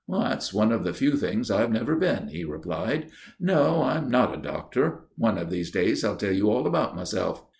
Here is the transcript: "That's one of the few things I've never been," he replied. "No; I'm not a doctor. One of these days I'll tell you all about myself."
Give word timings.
"That's 0.09 0.51
one 0.51 0.71
of 0.71 0.83
the 0.83 0.95
few 0.95 1.15
things 1.15 1.51
I've 1.51 1.69
never 1.71 1.95
been," 1.95 2.29
he 2.29 2.43
replied. 2.43 3.11
"No; 3.39 3.83
I'm 3.83 4.09
not 4.09 4.33
a 4.33 4.41
doctor. 4.41 5.05
One 5.15 5.37
of 5.37 5.51
these 5.51 5.69
days 5.69 6.03
I'll 6.03 6.15
tell 6.17 6.33
you 6.33 6.49
all 6.49 6.65
about 6.65 6.95
myself." 6.95 7.43